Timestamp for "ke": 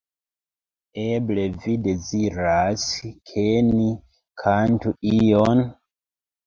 3.33-3.47